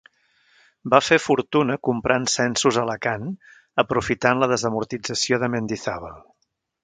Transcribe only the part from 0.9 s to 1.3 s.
Va fer